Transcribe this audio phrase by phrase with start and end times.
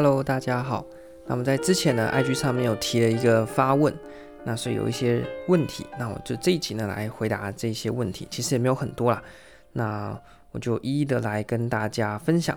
[0.00, 0.86] Hello，大家好。
[1.26, 3.92] 那么在之前呢，IG 上面有提了一个发问，
[4.44, 8.24] 那是有一些问题，那我就这一集呢来回答这些问题。
[8.30, 9.20] 其实也没有很多啦，
[9.72, 10.16] 那
[10.52, 12.56] 我就一一的来跟大家分享。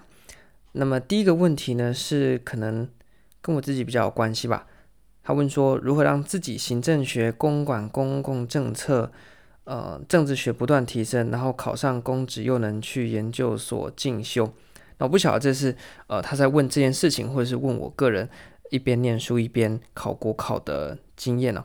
[0.73, 2.88] 那么第一个问题呢，是可能
[3.41, 4.67] 跟我自己比较有关系吧。
[5.23, 9.11] 他问说，如何让自己行政学、公管、公共政策、
[9.63, 14.53] 呃政治学不断提升，然后考上公职又能去研究所进修？
[14.98, 15.76] 那我不晓得这是
[16.08, 18.30] 呃他在问这件事情，或者是问我个人
[18.70, 21.64] 一边念书一边考国考的经验呢？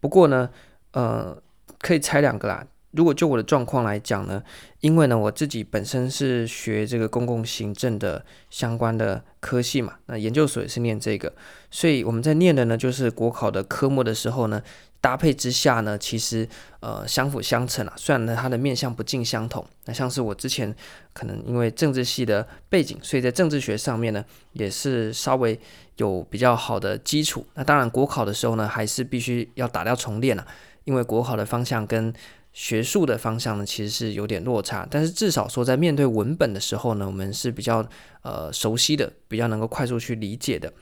[0.00, 0.50] 不过呢，
[0.92, 1.36] 呃，
[1.80, 2.66] 可以猜两个啦。
[2.92, 4.42] 如果就我的状况来讲呢，
[4.80, 11.32] 因为呢我自己本身是学这个公共行政的相关的科系嘛，那研究所也是念这个，
[11.70, 14.60] 所以我们在念的呢就是国考的科目的时候呢，
[15.00, 16.46] 搭配之下呢，其实
[16.80, 17.92] 呃相辅相成啊。
[17.96, 20.74] 虽然呢它的面向不尽相同，那像是我之前
[21.12, 25.58] 可能因为政治系的背景，所以在政治学上面呢也是稍微
[25.96, 27.46] 有比较好的基础。
[27.54, 30.48] 那当然国考的时候呢，还是必须要打掉重练了啊，
[30.84, 32.12] 因为国考的方向跟
[32.52, 37.86] 学术的方向呢，其实是有点落差，但是至少说在面对文本的时候呢，我们是比较
[38.22, 40.72] 呃熟悉的，比较能够快速去理解的。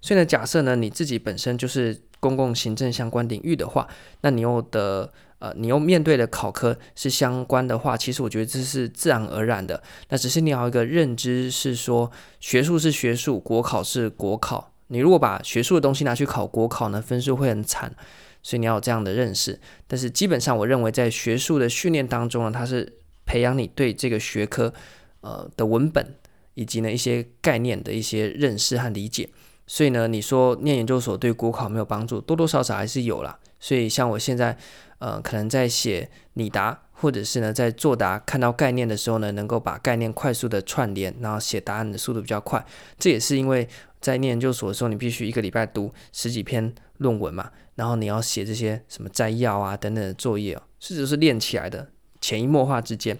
[0.00, 3.86] 所以呢，假设呢你自己本身就是公共行政相关领域的话，
[4.22, 9.82] 那你又的呃你又面对的考科是相关的话，其实我觉得这是自然而然的。
[10.08, 14.72] 那只是你要一个认知是说，学术是学术，国考是国考。
[14.88, 17.94] 你如果把学术的东西拿去考国考呢，分数会很惨。
[18.40, 24.72] 所以你要有这样的认识，但是基本上我认为在学术的训练当中呢，它是培养你对这个学科
[25.20, 26.14] 呃的文本
[26.54, 29.28] 以及呢一些概念的一些认识和理解。
[29.68, 33.38] 所以呢，你说念研究所对国考没有帮助，多多少少还是有啦。
[33.60, 34.56] 所以像我现在
[34.98, 42.64] 呃可能在写拟答，或者是呢在作答看到概念的时候呢，能够把概念快速的串联，然后写答案的速度比较快。
[42.98, 43.68] 这也是因为
[44.00, 47.50] 在念研究所的时候，你必须一个礼拜读十几篇论文嘛。
[47.74, 51.88] 然后你要写这些什么摘要啊等等的作业哦，是就是练起来的，
[52.20, 53.16] 潜移默化之间。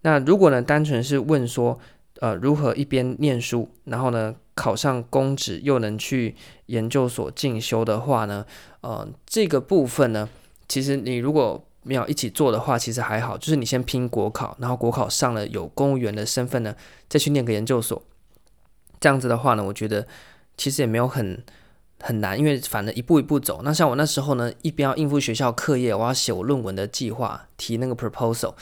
[0.00, 1.78] 那如果呢，单纯是问说，
[2.20, 6.34] 呃，如何一边念书，然后呢考上公职又能去
[6.66, 8.46] 研究所进修的话呢，
[8.80, 10.28] 呃，这个部分呢，
[10.68, 16.74] 其实你如果没有一起做的话，其实还好，就是你先拼国考，然后国考上了有公务员的身份呢，
[17.08, 18.02] 再去念个研究所，
[19.00, 20.06] 这样子的话呢，我觉得
[20.56, 21.42] 其实也没有很。
[22.00, 23.62] 很难，因为反正一步一步走。
[23.64, 28.52] 那像我那时候呢，一边要应付学校课业，我要写我论文的计划，提那个 proposal，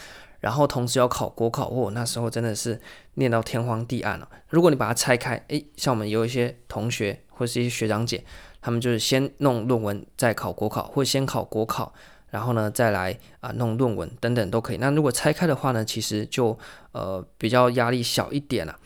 [0.43, 1.69] 然后同时要考国考。
[1.69, 2.79] 我、哦、那时候真的是
[3.15, 4.29] 念到天荒地暗了。
[4.49, 8.23] 如果你把它拆开，诶，像我们有一些同学或是一些学长姐，
[8.61, 11.95] 他们就是先弄论文，再考国考，或先考国考，
[12.31, 14.77] 然后呢再来啊弄论文等等都可以。
[14.77, 16.59] 那如果拆开的话呢，其实就
[16.91, 18.77] 呃比较压力小一点了。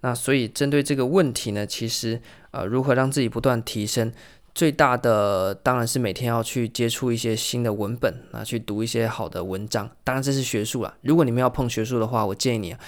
[0.00, 2.20] 那所以针对这个问题呢，其实
[2.50, 4.12] 呃，如何让自己不断提升，
[4.54, 9.90] 最大的当然是每天要去接触一些新的文本啊，去读一些好的文章。
[10.04, 12.78] 当然这是学术啦，如果你们要碰学术的话，我建议你啊，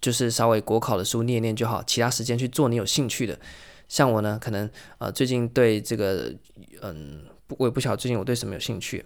[0.00, 3.36] 就是稍微国考的书念念就好，其他时间去做你有兴趣的。
[3.88, 6.32] 像我呢，可能呃最近对这个
[6.82, 7.24] 嗯，
[7.58, 9.04] 我也不晓得最近我对什么有兴趣。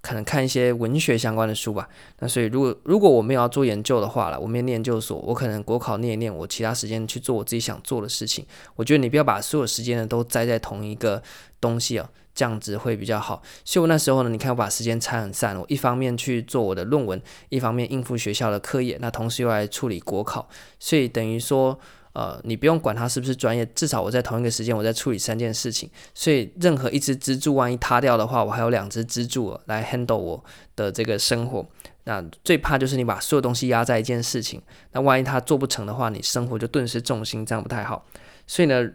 [0.00, 1.88] 可能看一些文学相关的书吧。
[2.20, 8.46] 那所以，如果如果我没有要做研究的话了，我没有念研究所，我可能国考念一念，我其他时间去做我自己想做的事情。
[8.76, 11.22] 我觉得你不要把所有时间呢都栽在同一个
[11.60, 13.42] 东西啊，这样子会比较好。
[13.64, 20.48] 所以我那时候呢，你看我把时间拆很散，我一方面去做我的论文，一方面应付学校的课业，那同时又来处理国考，
[20.78, 21.78] 所以等于说。
[22.18, 31.64] 呃，你不用管他是不是专业，至少我在同一个时间我在处理三件事情，所以任何一只支柱万一塌掉的话，我还有两只支柱来 handle 我的这个生活。
[32.02, 38.04] 那最怕就是你把所有东西压在一件事情，那万一它做不成的话，你生活就顿时重心，这样不太好。
[38.48, 38.90] 所以呢，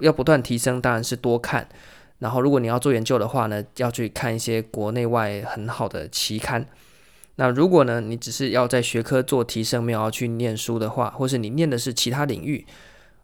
[0.00, 1.66] 要不断提升，当然是多看。
[2.18, 6.66] 然后如果你要做研究的话呢，要去看一些国内外很好的期刊。
[7.38, 12.66] 那如果呢，你只是要在学科做提升，没有要去念书的话，或是你念的是其他领域，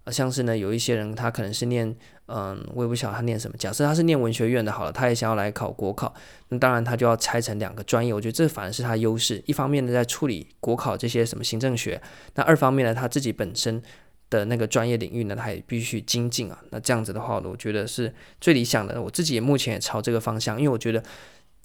[0.05, 3.57] 呃像是呢，有一些人他可能是念，嗯，我也不晓得他念什么。
[3.57, 6.13] 假设他是念文学院的，好了，他也想要来考国考，
[6.49, 8.13] 那当然他就要拆成两个专业。
[8.13, 9.43] 我觉得这反而是他优势。
[9.47, 11.99] 一方面呢，在处理国考这些什么行政学，
[12.35, 13.83] 那二方面呢，他自己本身
[14.29, 16.59] 的那个专业领域呢，他也必须精进啊。
[16.69, 18.13] 那这样子的话，我觉得是
[18.43, 19.01] 最理想的。
[19.01, 21.03] 我自己目前也朝这个方向，因为我觉得。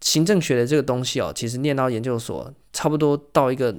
[0.01, 3.75] 行政学的这个东西哦，其实念到研究所，差不多到一个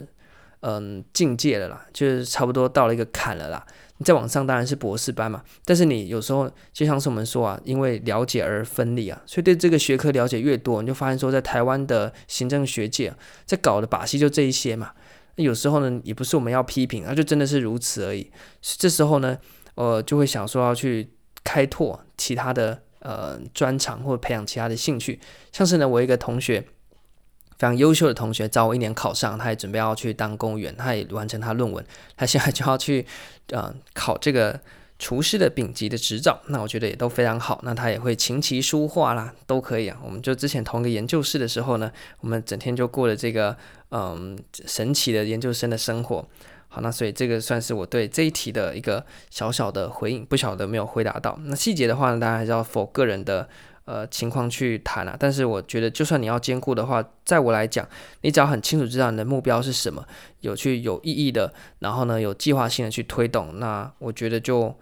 [0.61, 3.67] 嗯境界了啦，就是差不多到了一个坎了啦。
[3.99, 13.13] 你再往上当然是博士班嘛，但是你有时候就像是我们说啊，因为了解而分离啊，所以对这个学科了解越多，你就发现说，在台湾的行政学界，
[13.45, 14.93] 在搞的把戏就这一些嘛。
[15.37, 18.31] 有时候呢，也不是我们要批评，那就真的是如此而已。
[18.61, 19.39] 这时候呢。
[19.75, 21.09] 呃，就会想说要去
[21.45, 25.21] 开拓其他的呃专长或培养其他的兴趣。
[25.53, 31.85] 像是呢，我一个同学非常优秀的同学，早我一年考上，他也准备要去当公务员，他也完成他论文，
[32.17, 33.07] 他现在就要去
[33.51, 34.61] 呃考这个。
[35.01, 37.61] 厨师的丙级的执照，那我觉得也都非常好。
[37.63, 39.97] 那他也会琴棋书画啦，都可以啊。
[40.05, 43.57] 我们就之前同一个研究室的时候呢，我们整天就过了这个
[43.93, 44.37] 嗯
[44.67, 46.29] 神奇的研究生的生活。
[46.69, 51.39] 好，那所以这个算是我对这一题的一个小小的回应，不晓得没有回答到。
[51.45, 53.49] 那细节的话呢，大家还是要 for 个人的。
[53.91, 57.89] 呃，情况去谈啊，但是我觉得，就算你要兼顾的话，在我来讲，
[58.21, 60.07] 你只要很清楚知道你的目标是什么，
[60.41, 64.77] 有去有意义的，然后呢，有计划性的去推动，那我觉得就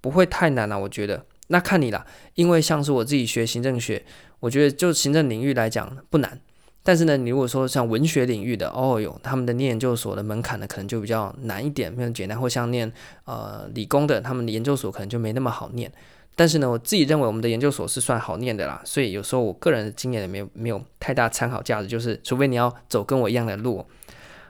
[0.00, 0.80] 不会太难了。
[0.80, 4.02] 我觉得，那看你啦，因为像是我自己学行政学，
[4.40, 6.40] 我觉得就行政领域来讲不难，
[6.86, 12.90] 但是呢，你如果说像文学领域的，哦哟，他们的念研究所的门槛呢，可能就比较难一点，没有简单，或像念
[13.24, 15.90] 呃理工的，他们的研究所可能就没那么好念。
[16.36, 23.84] 但是呢，我自己认为我们的研究所是算好念的啦，所以有时候我个人的经验也没有没有太大参考价值，就是除非你要走跟我一样的路。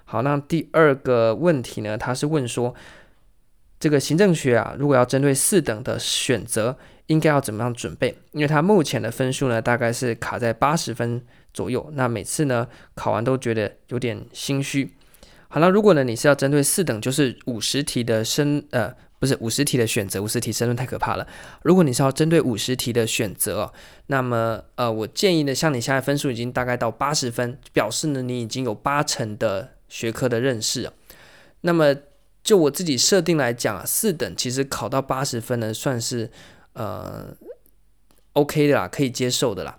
[0.04, 2.74] 好，那第二个问题呢，他是问说，
[3.80, 8.14] 这个行政学啊，如果要针对四等的选择，应该要怎么样准备？
[8.32, 11.22] 因为他目前的分数呢，大概是卡在八十分
[11.56, 14.92] 左右，那每次呢考完都觉得有点心虚。
[15.48, 18.94] 好了，如果呢你是要针对四等，就是五十题的申呃。
[19.18, 21.26] 不是五十题的选择，五十题申论太可怕了。
[21.62, 23.72] 如果你是要针对五十题的选择，
[24.08, 30.92] 那么呃，我建议呢，像你现在分数已经大概到八十分，表示呢你已经有八成的学科的认识。
[31.62, 31.96] 那么
[32.44, 36.30] 就我自己设定来讲啊，四等其实考到八十分呢，算是
[36.74, 37.34] 呃
[38.34, 39.78] OK 的啦，可以接受的啦。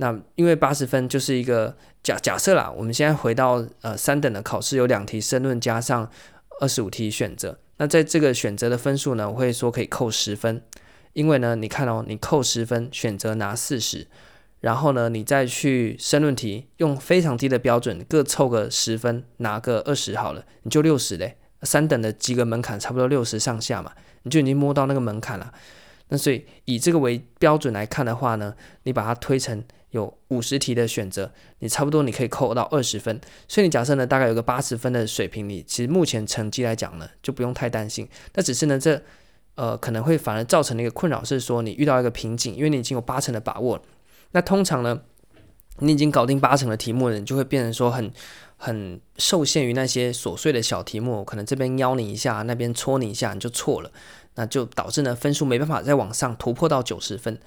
[0.00, 6.10] 那因为八十分就是一个假假设啦，我们现在回到呃三等的考试，有两题申论加上
[6.58, 7.58] 二十五题选择。
[7.76, 10.62] 那在这个选择的分数呢，我会说可以扣十分，
[11.12, 14.06] 因为呢，你看哦，你扣十分，选择拿四十，
[14.60, 21.36] 然后呢，你再去申论题用非常低的标准，各凑个十分，拿个二十好了，你就六十嘞。
[21.60, 23.92] 三等的及格门槛差不多六十上下嘛，
[24.22, 25.52] 你就已经摸到那个门槛了。
[26.08, 28.54] 那所以以这个为标准来看的话呢，
[28.84, 29.62] 你把它推成。
[29.90, 38.08] 有五十题的选择，你差不多你可以扣到二十分，所以你假设呢，大概有个八十分的水平，你其实目前成绩来讲呢，就不用太担心。
[38.34, 39.02] 那只是呢，这
[39.56, 43.82] 呃可能会反而造成的一个困扰是说，你遇到一个瓶颈，因为你已经有八成的把握。
[44.30, 45.00] 那通常呢，
[45.78, 48.12] 你已经搞定八成的题目了，你就会变成说很
[48.56, 53.90] 很受限于那些琐碎的小题目，可能这边邀你一下，那边戳你一下，你就错了，
[54.36, 57.40] 那就导致呢分数没办法再往上突破到九十分。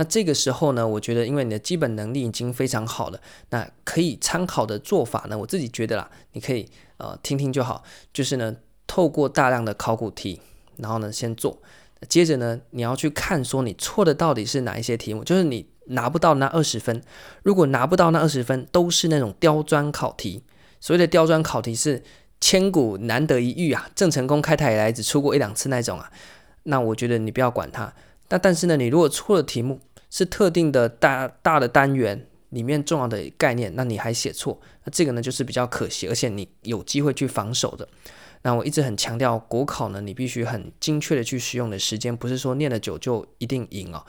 [0.00, 3.20] 那这个时候呢，我觉得因为你的基本能力已经非常好了，
[3.50, 6.66] 那可以参考的做法呢，我自己觉得啦，你可以
[6.96, 8.56] 呃听听就好，就是呢
[8.86, 10.40] 透过大量的考古题，
[10.78, 11.60] 然后呢先做，
[12.08, 17.02] 接着呢你要去看说你错的到底是哪一些题目，就是你拿不到那二十分，
[17.42, 20.42] 如果拿不到那二十分都是那种刁钻考题，
[20.80, 22.02] 所谓的刁钻考题是
[22.40, 26.10] 千古难得一遇啊，郑成功开台以来只出过一两次那种啊，
[26.62, 27.92] 那我觉得你不要管它。
[28.32, 37.88] 那但是呢，你如果错了题目是特定的大大的单元里面重要的概念，那你还写错，那这个呢就是比较可惜，而且你有机会去防守的。
[38.42, 44.04] 那我一直很强调，国考呢，你必须很精确的去使用的时间，不是说念得久就一定赢哦。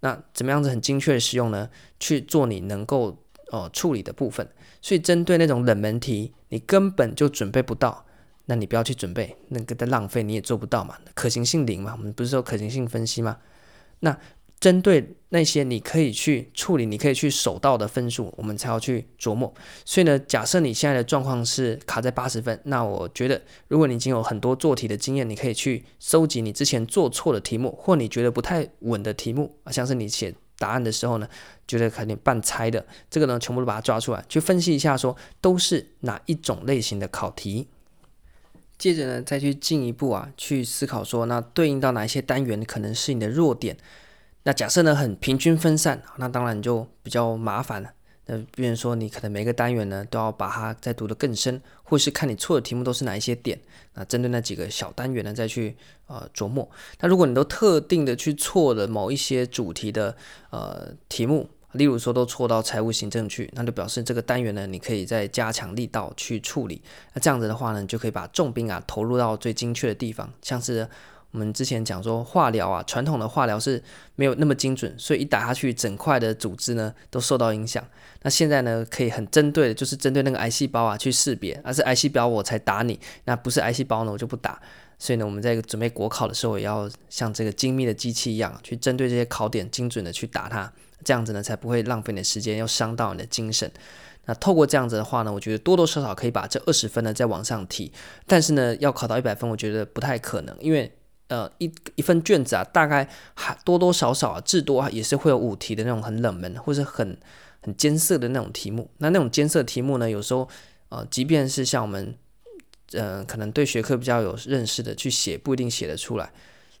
[0.00, 1.68] 那怎么样子很精确的使用呢？
[2.00, 3.16] 去做你能够
[3.52, 4.46] 呃处理的部分。
[4.82, 8.04] 所以针对那种冷门题，你根本就准备不到。
[8.46, 13.38] 那你不要去准备，那个的浪费你也做不到嘛，可行性零嘛，我们不是说可行性分析吗？
[14.00, 14.18] 那
[14.64, 19.52] 针对那些你可以去处理、你可以去守到的分数，我们才要去琢磨。
[19.84, 31.28] 所以呢，假设你现在的状况是卡在八十分，那我觉得，如果你已经有很多做题的经验，你可以去收集你之前做错的题目，或你觉得不太稳的题目啊，像是你写答案的时候呢，
[31.68, 37.68] 觉得肯定半猜的，这个呢，全部都把它抓出来，去分析一下，说都是哪一种类型的考题。
[38.78, 43.76] 接着呢，再去进一步啊，去思考说，那对应到哪一些单元可能是你的弱点？
[44.44, 47.90] 那假设呢，很平均分散，那当然就比较麻烦了。
[48.26, 53.58] 那比如说，你可能每个单元呢都要把它再读得更深，或是看你错的题目都是哪一些点，
[53.94, 56.70] 那针对那几个小单元呢再去呃琢磨。
[57.00, 60.16] 那如果你都特定的去错了某一些主题的
[60.50, 61.48] 呃题目。
[61.74, 66.80] 例如说都错到财务行政去，那就表示这个单元呢，你可以再加强力道去处理。
[67.12, 70.32] 那这样子的话呢，你就可以把重兵啊投入到最精确的地方。
[70.40, 70.88] 像是
[71.34, 73.82] 我们之前讲说化疗啊，传统的化疗是
[74.14, 77.84] 没有那么精准，所以一打下去，整块的组织呢都受到影响。
[78.22, 84.62] 那现在呢，可以很针对的，就是针对那个癌细胞啊去识别，而是癌细胞我才打你，那不是癌细胞呢我就不打。
[84.96, 90.72] 所以呢，我们在准备国考的时候，也要像这个精密的机器一样，去针对这些考点精准的去打它，
[91.02, 93.68] 这样子呢，才不会浪费你的时间，又伤到你的精神。
[94.26, 97.92] 那透过这样子的话呢，我觉得多多少少可以把这二十分呢再往上提，
[98.24, 100.90] 但是呢，要考到一百分，我觉得不太可能，因为
[101.28, 107.18] 呃一一份卷子啊，大概还多多少少啊，至多啊也是会有五题的那种很冷门或者很
[107.60, 108.90] 很艰涩的那种题目。
[108.98, 110.48] 那那种艰涩题目呢，有时候
[110.88, 112.14] 呃，即便是像我们
[112.92, 116.30] 呃可能对学科比较有认识的去写，不一定写得出来。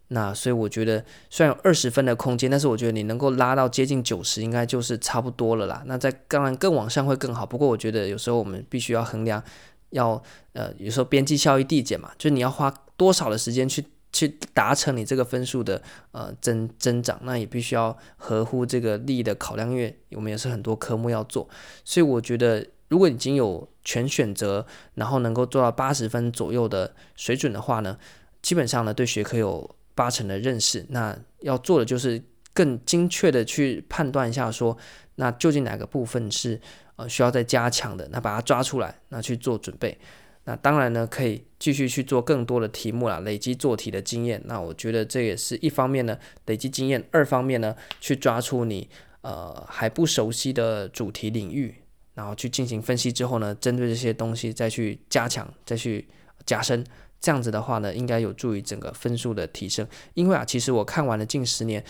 [0.08, 5.82] 那所以我觉得，虽然有二十分的空间，但是我觉得你能够拉到接近九十，应该就是差不多了啦。
[5.86, 9.42] 那在当然更往上会更好，不过我觉得有时候我们必须要衡量，
[9.90, 10.22] 要
[10.52, 13.82] 呃有时候边际效益递减嘛，就是你要花多少的时间去
[14.14, 21.46] 去达成你这个分数的呃增增长，那也必须要合乎这个利益的考量，因为我们也是很多科目要做，
[21.84, 27.98] 所以我觉得如果已经有全选择，然后能够做到八十分左右的水准的话呢，
[28.40, 29.76] 基本上呢对学科有。
[29.96, 32.20] 八成的认识，那要做的就是
[32.52, 34.78] 更精确的去判断一下说，说
[35.14, 36.60] 那究竟哪个部分是
[36.96, 39.96] 呃需要再加强的，那把它抓出来，那去做准备。
[40.46, 44.40] 那当然呢，可以继续去做更多的题目啦，累积做题的经验。
[44.44, 48.86] 那我觉得这也是一方面呢，累积经验；二方面呢，去抓出你
[49.22, 51.74] 呃还不熟悉的主题领域，
[52.12, 56.06] 然后去进行分析之后呢，针对这些东西再去加强，再去
[56.44, 56.84] 加深。
[57.20, 59.88] 这样子的话呢，应该有助于整个分数的提升。
[60.12, 61.82] 因为啊，其实我看完了近十年，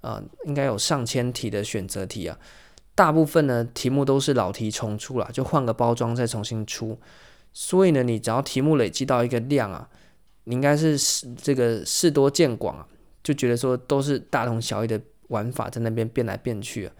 [0.00, 2.36] 呃，应该有上千题的选择题啊，
[2.96, 6.98] 大部分呢题目都是老题重出了，就换个包装再重新出。
[7.52, 9.88] 所以呢，你只要题目累积到一个量啊，
[10.44, 10.98] 你应该是
[11.36, 12.86] 这个事多见广啊，
[13.22, 16.92] 就觉得说都是大同小异的玩法在那边变来变去啊。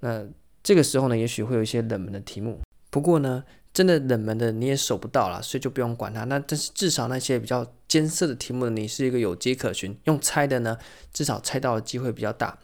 [0.00, 0.24] 那
[0.62, 2.60] 这个时候呢，也许会有一些冷门的题目。
[2.90, 3.42] 不过呢，
[3.72, 6.24] 真的冷门的你也守不到了，所以就不用管它。
[6.24, 9.96] 那但是至少那些比较艰涩的题目，你是一个有迹可循。
[10.04, 10.76] 用猜的呢，
[11.12, 12.58] 至少猜到的机会比较大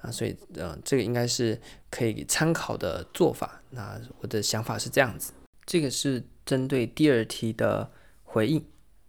[0.00, 0.10] 啊。
[0.10, 3.60] 所以呃，这个应该是可以参考的做法。
[3.70, 5.32] 那我的想法是这样子。
[5.66, 7.90] 这个是针对第二题的
[8.24, 8.64] 回应。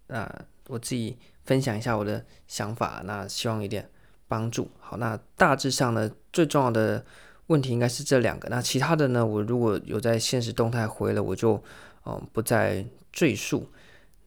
[0.08, 0.30] 那
[0.68, 3.88] 我自己分享一下我的想法，那希望有点
[4.28, 4.70] 帮助。
[4.78, 7.04] 好，那大致上呢，最重要的。
[7.46, 9.26] 问题应该是这两个，那其他的呢？
[9.26, 11.60] 我如果有在现实动态回了，我就
[12.06, 13.68] 嗯、不再赘述。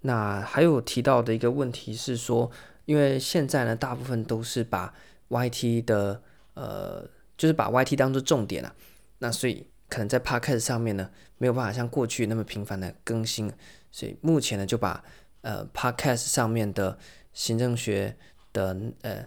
[0.02, 2.52] 那还有提到的一个问题是说，
[2.84, 4.94] 因为现在呢，大部分都是把
[5.30, 6.22] YT 的
[6.56, 8.76] 呃，就是把 YT 当做重点啊，
[9.20, 11.08] 那所以可能在 Podcast 上面呢，
[11.38, 13.52] 没有办法像过去那么频繁的更新，
[13.92, 15.04] 所以目前呢，就把
[15.42, 16.98] 呃 Podcast 上面的
[17.32, 18.18] 行政学
[18.52, 19.26] 的呃。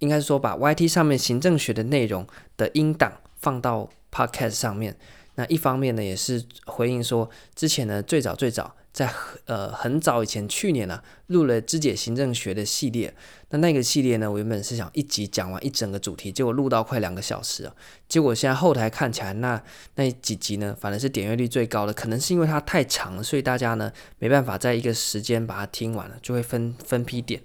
[0.00, 2.26] 应该是说，把 YT 上面行政学的内容
[2.58, 4.94] 的音档放到 Podcast 上面。
[5.36, 9.12] 那一方面呢，也是回应说，之前呢，最早最早在
[9.46, 13.12] 呃很早以前，去年呢、录了肢解行政学的系列。
[13.50, 17.74] 那那个系列呢，我原本是想一集讲完一整个主题，结果录到快两个小时啊。
[18.08, 19.60] 结果现在后台看起来，那
[19.96, 21.92] 那几集呢，反而是点阅率最高的。
[21.92, 27.42] 可能是因为它太长了，所以大家呢没办法在一个时间把它听完了，就会分分批点。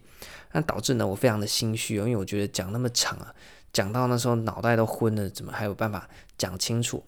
[0.51, 3.34] 那导致呢，我非常的心虚，因为我觉得讲那么长啊，
[3.74, 7.03] 讲到那时候脑袋都昏了，怎么还有办法讲清楚？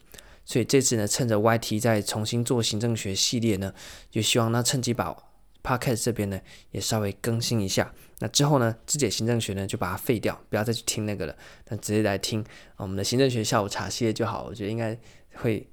[0.51, 3.73] 所以这次呢，趁着 YT 再重新做行政学系列呢，
[4.09, 5.15] 就希望呢趁机把
[5.63, 6.37] Podcast 这边呢
[6.71, 7.93] 也稍微更新一下。
[8.19, 11.33] 那之后呢，肢解行政学呢就把它废掉，不要再去听那个了，
[11.69, 12.43] 那直接来听
[12.75, 14.43] 我们的行政学下午茶系列就好。
[14.43, 14.97] 我觉得应该
[15.35, 15.65] 会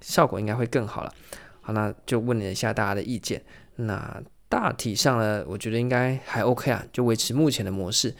[0.00, 1.12] 效果应该会更好了。
[1.60, 3.42] 好，那就问了一下大家的意见，
[3.74, 4.22] 那。
[4.48, 8.12] 大体上呢，我觉得应该还 OK 啊，就维持目前的模式。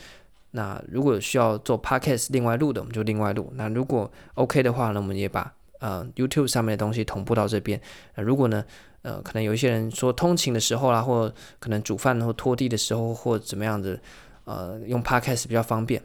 [0.52, 3.52] 那如果需要做 Podcast 另外录的，我们就另外录。
[3.56, 7.78] 那如果 OK 的话呢，我们也把呃 YouTube 上面的东西同步到这边。
[8.14, 8.64] 那如果呢，
[9.02, 14.00] 呃，可能有一些人说通勤的时候啦，或可能煮饭或拖地的时候，或怎么样子，
[14.44, 16.00] 呃，用 Podcast 比较方便，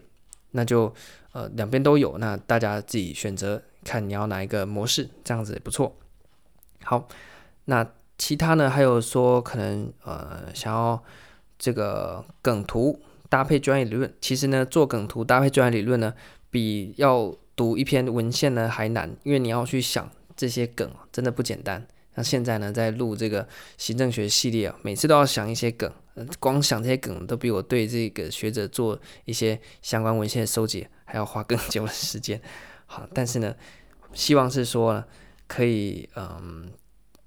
[0.52, 0.94] 那就
[1.32, 2.18] 呃两边都有。
[2.18, 5.96] 那大家自己选择看你要哪一个模式，这样子也不错。
[6.84, 7.08] 好，
[7.66, 7.88] 那。
[8.18, 11.04] 其他呢，还有说可能呃想要
[11.60, 16.14] 这个梗图搭配专业理论，其实呢做梗图搭配专业理论呢，
[16.50, 21.86] 比要读一篇文献呢还难，因为你要去想这些梗真的不简单。
[22.16, 23.48] 那现在呢在录这个
[23.78, 25.92] 行政学系列啊，每次都要想一些梗，
[26.40, 32.42] 光想这些梗都比我对这个学者做一些相关文献的收集还要花更久的时间。
[32.86, 33.56] 好，但是呢，
[34.14, 35.06] 希望是说呢
[35.48, 36.72] 可以嗯。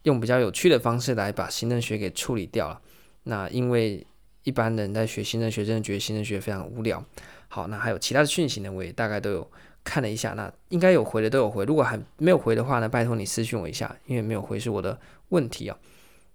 [0.04, 2.80] 用比较有趣的方式来把行政学给处理掉了。
[3.24, 4.06] 那因为
[4.44, 7.04] 一般人在学行政学，真的觉得行政学非常无聊。
[7.48, 9.50] 好，那还有其他的讯息呢，我也大概都有
[9.88, 10.34] 看了一下。
[10.34, 15.78] 那应该有回的都有回，如果还没有回的话呢，拜托你私信我一下，因为没有回是我的问题啊。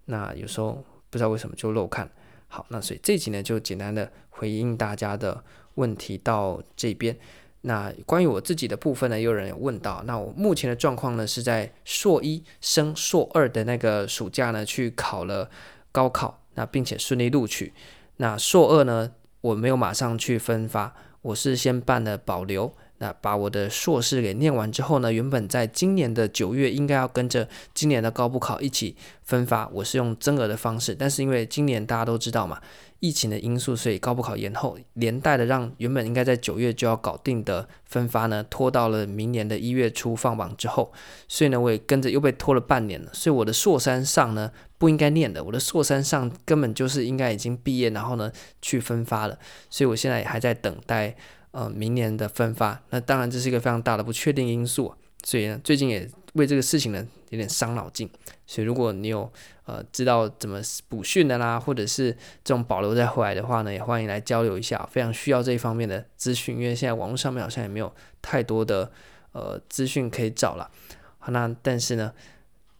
[0.06, 2.10] 那有时候不知道为什么就漏看。
[2.48, 5.44] 好，那所以这集呢就简单的回应大家的
[5.76, 7.16] 问题到这边。
[7.62, 15.50] 那关于我自己的部分呢，也有人有问到，那我目前的状况呢是在硕一升硕二的那个暑假呢去考了
[15.92, 17.72] 高考，那并且顺利录取。
[18.18, 22.76] 那硕二呢，我没有马上去分发，我是先办了保留。
[23.04, 32.62] 那把我的硕士给念完之后呢，原本在今年的九月应该要跟着今年的高补考一起分发，我是用增额的方式，但是因为今年大家都知道嘛，
[33.02, 40.94] 疫情的因素，所以高补考延后，连带的让原本应该在九月就要搞定的分发呢，拖到了明年的一月初放榜之后，
[41.28, 48.32] 所以呢，我也跟着又被拖了半年了，所以我的硕三上呢不应该念的，我的硕三上根本就是应该已经毕业，然后呢
[48.62, 49.38] 去分发了，
[49.70, 51.18] 所以我现在还在等待。
[51.54, 54.92] 呃，明年的分发，那当然这是一个非常大的不确定因素，
[55.24, 58.10] 所以呢，最近也为这个事情呢有点伤脑筋。
[58.48, 59.32] 所以如果你有
[59.66, 62.12] 呃知道怎么补训的啦，或者是
[62.44, 68.92] 这种保留再回来的话呢，也欢迎来交流一下，非常需要这一方面的资讯，因为现在网络上面好像也没有太多的
[69.34, 70.72] 呃资讯可以找了。
[71.20, 72.12] 好，那但是呢，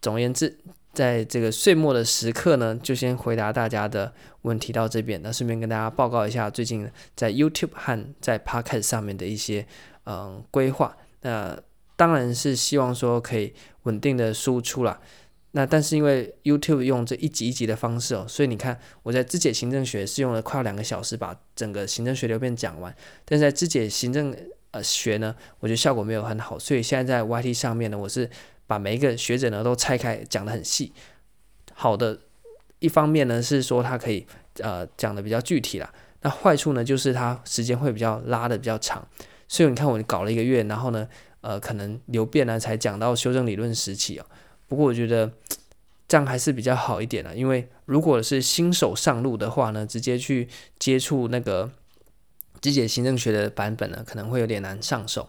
[0.02, 0.58] 总而言之。
[0.94, 5.20] 在这个岁末的时刻呢，就先回答大家的问题到这边。
[5.22, 9.66] 那顺便跟大家报告一下，最近在 YouTube 和在 Podcast 上面的一些
[10.06, 10.96] 嗯规划。
[11.22, 11.58] 那
[11.96, 15.00] 当然是希望说可以稳定的输出啦。
[15.52, 24.36] 那但是因为 YouTube 用这一集一集的方式哦，所以你看我在肢解行政学是用了快要两个小时把整个行政学流变讲完，但在肢解行政
[24.70, 28.30] 呃学呢，我觉得效果没有很好，所以现在在 YT 上面呢，我是。
[28.66, 30.92] 把每一个学者呢都拆开讲得很细，
[31.74, 32.18] 好的
[32.78, 34.26] 一方面呢是说它可以
[34.60, 35.92] 呃讲得比较具体啦，
[36.22, 39.06] 那坏处呢就是它时间会比较拉得比较长，
[39.48, 41.06] 所以你看我搞了一个月，然后呢
[41.42, 44.26] 呃可能流变呢才讲到修正理论时期哦，
[44.66, 45.30] 不过我觉得
[46.08, 50.48] 这样还是比较好一点的，因为如果是新手上路的话呢，直接去
[50.78, 51.70] 接触那个
[52.62, 55.28] 肢解行政学的版本呢，可能会有点难上手。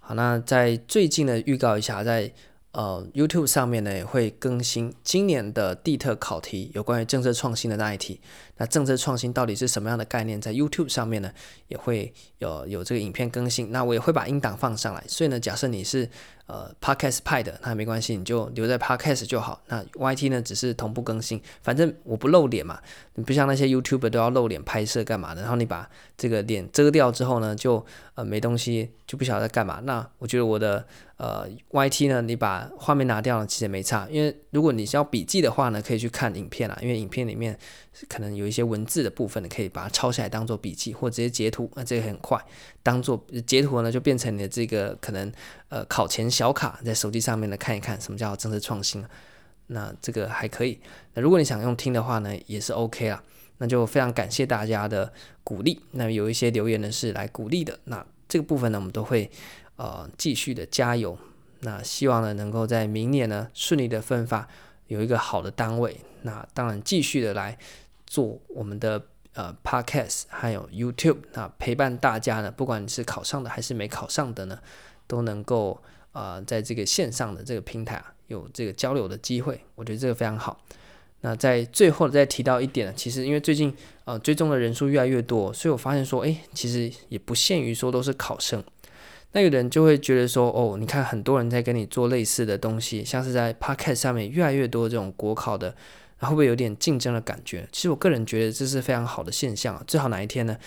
[0.00, 2.30] 好，那在最近呢预告一下在。
[2.72, 8.20] 呃，YouTube 上面呢也会更新今年的地特考题，有关于政策创新的那一题。
[8.58, 10.40] 那政策创新到底是什么样的概念？
[10.40, 11.30] 在 YouTube 上面呢
[11.68, 13.72] 也会有有这个影片更新。
[13.72, 15.02] 那我也会把音档放上来。
[15.08, 16.08] 所以呢，假设你是
[16.46, 19.62] 呃 Podcast 派的，那没关系，你就留在 Podcast 就好。
[19.68, 22.80] 那 YT 呢只是同步更新，反正我不露脸嘛。
[23.14, 25.40] 你不像那些 YouTube 都要露脸拍摄干嘛的。
[25.40, 29.80] 然后你把这个脸遮掉之后呢，就呃没东西，就不晓得在干嘛。
[29.84, 30.84] 那我觉得我的。
[31.18, 34.06] 呃，YT 呢，你把画面拿掉了，其实也没差。
[34.08, 36.78] 因为如果你是要笔记的话呢，可以去看影片啦。
[36.80, 37.58] 因为影片里面
[38.08, 42.42] 可能有一些文字的部分，你可以把它抄下来当做笔记，或直接截图，那这个很快。
[42.82, 45.30] 当做截图呢，就变成你的这个可能
[45.68, 49.04] 呃考前小卡，在手机上面呢看一看什么叫政策创新。
[49.68, 50.80] 那这个还可以。
[51.14, 53.22] 那如果你想用听的话呢，也是 OK 啦。
[53.58, 55.12] 那就非常感谢大家的
[55.44, 55.80] 鼓励。
[55.92, 59.30] 那有一些留言呢是来鼓励的，那这个部分呢，我们都会。
[59.78, 61.16] 呃，继续的加油。
[61.60, 64.48] 那希望呢，能够在明年呢顺利的分发，
[64.88, 65.96] 有一个好的单位。
[66.22, 67.56] 那当然继续的来
[68.08, 69.00] 做我们的
[69.34, 74.58] 呃 Podcast，还有 YouTube，那陪伴大家呢，不管你是考上的还是没考上的呢，
[75.06, 75.80] 都能够
[76.12, 79.60] 呃在这个线上的这个平台啊，有这个交流的机会。
[79.74, 80.60] 我觉得这个非常好。
[81.20, 88.62] 那在最后再提到一点呢，其实因为最近呃追踪的人数越来越多，所以我发现说，诶，其实也不限于说都是考生。
[89.32, 95.74] 那有的人就会觉得说，哦，你看很多人在跟你做类似的东西，像是在 Podcast 上面越来越多这种国考的，
[96.26, 97.68] 会不会有点竞争的感觉？
[97.70, 100.58] 其实我个人觉得这是非常好的现象啊，最好哪一天呢，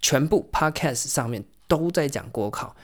[0.00, 2.76] 全部 Podcast 上面都在讲国考。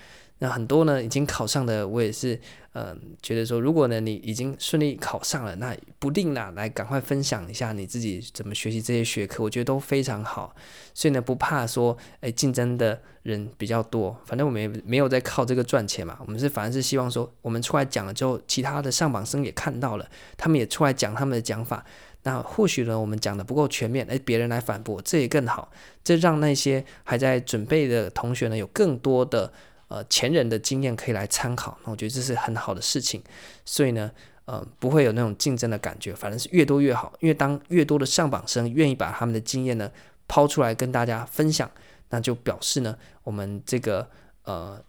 [0.42, 2.36] 那很多呢已经考上的，我也是，
[2.72, 10.52] 嗯、觉得说，如果呢你已经顺利考上了，那不定呢来赶快分享一下你自己怎么学习这些学科，我觉得都非常好。
[10.94, 16.18] 所以呢不怕说，哎，竞争的人比较多，反正我们也没有在靠这个赚钱嘛。
[16.26, 21.86] 我们是反正是希望说，我们出来讲了之后，其他的上榜生也看到了，他们也出来讲他们的讲法。
[22.24, 25.70] 那或许呢我们讲的不够全面，哎，别人来反驳，这也更好。
[26.02, 29.52] 这让那些还在准备的同学呢有更多的。
[29.92, 33.22] 呃，前人的经验可以来参考，那我觉得这是很好的事情，
[33.62, 34.10] 所以呢，
[34.46, 39.92] 呃，不会有那种竞争的感觉，反正是越多越好，因为当越多的上榜生愿意把他们的经验呢
[40.26, 41.70] 抛出来跟大家分享，
[42.08, 44.08] 那就表示呢，我们这个
[44.44, 44.82] 呃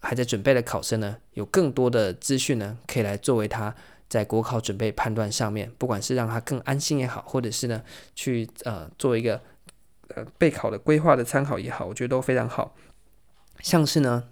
[0.00, 3.72] 还在准备的考生呢，有更多的资讯呢，可以来作为他
[4.08, 7.80] 在国考准备判断上面，不管是让他更安心也好，或者是呢
[8.16, 9.40] 去呃做一个
[10.08, 12.74] 呃备考的规划的参考也好，我觉得都非常好，
[13.60, 14.24] 像是呢。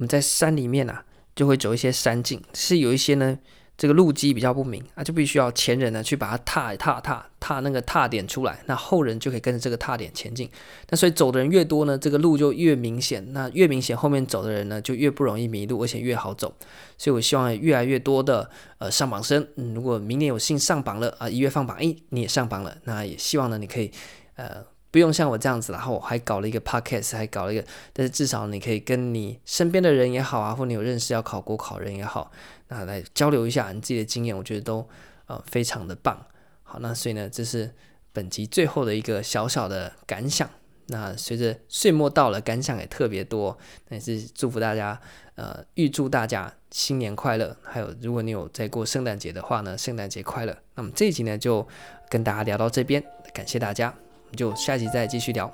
[0.00, 1.04] 我们在山里面啊，
[1.36, 3.38] 就会走一些山径，是有一些呢，
[3.76, 10.48] 这个路基比较不明啊，就必须要前人呢去把它踏踏踏踏那个踏点出来，那后人就可以跟着这个踏点前进。
[10.88, 13.30] 那所以走的人越多呢，这个路就越明显。
[13.34, 16.56] 那越明显，后面走的人呢就越不容易迷路，而且越好走。
[16.96, 23.90] 所以我希望越来越多的呃上榜生，嗯，如果明年有幸上榜了啊，一月放榜，诶，你也上榜了，那也希望呢你可以
[24.36, 24.64] 呃。
[24.90, 32.32] 不用像我这样子，然后我还搞了一个 podcast，还搞了一个，但是至少你可以跟你身边的人也好啊，或你有认识要考国考人也好，
[32.68, 34.88] 那来交流一下你自己的经验，我觉得都
[35.26, 36.26] 呃非常的棒。
[36.62, 37.72] 好，那所以呢，这是
[38.12, 40.48] 本集最后的一个小小的感想。
[40.86, 43.56] 那随着岁末到了，感想也特别多，
[43.88, 45.00] 那也是祝福大家，
[45.36, 47.56] 呃，预祝大家新年快乐。
[47.62, 50.56] 还有，如果你有在过圣诞节的话呢，圣诞节快乐。
[50.74, 51.64] 那么这一集呢，就
[52.08, 53.00] 跟大家聊到这边，
[53.32, 53.94] 感谢大家。
[54.36, 55.52] 就下期再继续聊，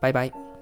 [0.00, 0.53] 拜拜。